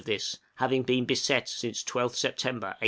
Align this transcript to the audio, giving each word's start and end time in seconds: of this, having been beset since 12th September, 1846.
of 0.01 0.05
this, 0.07 0.39
having 0.55 0.81
been 0.81 1.05
beset 1.05 1.47
since 1.47 1.83
12th 1.83 2.15
September, 2.15 2.65
1846. 2.73 2.79